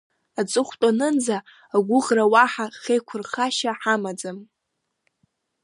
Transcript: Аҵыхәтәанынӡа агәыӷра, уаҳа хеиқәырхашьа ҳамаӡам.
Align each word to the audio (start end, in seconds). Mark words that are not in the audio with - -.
Аҵыхәтәанынӡа 0.39 1.37
агәыӷра, 1.75 2.25
уаҳа 2.33 2.65
хеиқәырхашьа 2.81 3.71
ҳамаӡам. 3.81 4.37